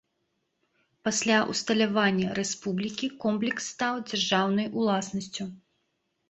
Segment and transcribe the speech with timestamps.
[1.07, 5.49] Пасля ўсталявання рэспублікі комплекс стаў дзяржаўнай уласнасцю.